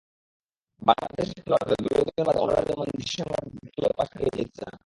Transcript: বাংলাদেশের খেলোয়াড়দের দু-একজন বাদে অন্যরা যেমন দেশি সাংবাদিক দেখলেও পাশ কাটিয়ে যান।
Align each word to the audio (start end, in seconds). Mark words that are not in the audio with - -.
বাংলাদেশের 0.81 1.37
খেলোয়াড়দের 1.37 1.79
দু-একজন 1.83 2.23
বাদে 2.27 2.39
অন্যরা 2.39 2.67
যেমন 2.69 2.87
দেশি 2.91 3.13
সাংবাদিক 3.15 3.53
দেখলেও 3.65 3.97
পাশ 3.97 4.07
কাটিয়ে 4.11 4.45
যান। 4.57 4.73